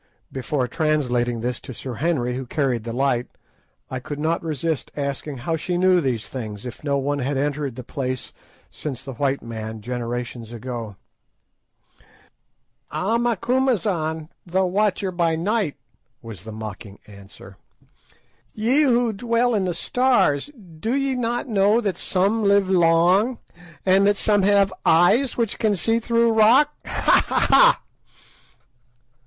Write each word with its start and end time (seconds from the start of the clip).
Before 0.31 0.67
translating 0.67 1.41
this 1.41 1.59
to 1.59 1.75
Sir 1.75 1.93
Henry, 2.01 2.35
who 2.35 2.47
carried 2.47 2.85
the 2.85 2.91
light, 2.91 3.27
I 3.91 3.99
could 3.99 4.17
not 4.17 4.41
resist 4.41 4.89
asking 4.97 5.37
how 5.37 5.55
she 5.55 5.77
knew 5.77 6.01
these 6.01 6.27
things, 6.27 6.65
if 6.65 6.83
no 6.83 6.97
one 6.97 7.19
had 7.19 7.37
entered 7.37 7.75
the 7.75 7.83
place 7.83 8.33
since 8.71 9.03
the 9.03 9.13
white 9.13 9.43
man, 9.43 9.79
generations 9.79 10.51
ago. 10.51 10.95
"Ah, 12.89 13.19
Macumazahn, 13.19 14.29
the 14.43 14.65
watcher 14.65 15.11
by 15.11 15.35
night," 15.35 15.75
was 16.23 16.45
the 16.45 16.51
mocking 16.51 16.97
answer, 17.05 17.57
"ye 18.53 18.81
who 18.81 19.13
dwell 19.13 19.53
in 19.53 19.65
the 19.65 19.75
stars, 19.75 20.49
do 20.79 20.95
ye 20.95 21.13
not 21.13 21.47
know 21.47 21.79
that 21.79 21.95
some 21.99 22.41
live 22.43 22.67
long, 22.67 23.37
and 23.85 24.07
that 24.07 24.17
some 24.17 24.41
have 24.41 24.73
eyes 24.83 25.37
which 25.37 25.59
can 25.59 25.75
see 25.75 25.99
through 25.99 26.33
rock? 26.33 26.73
_Ha! 26.85 27.21
ha! 27.21 27.45
ha! 27.49 27.81